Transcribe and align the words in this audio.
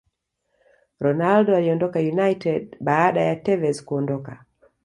Ronaldo 0.99 1.55
aliondoka 1.55 1.99
United 1.99 2.75
baada 2.79 3.21
ya 3.21 3.35
Tevez 3.35 3.83
kuondoka 3.83 4.45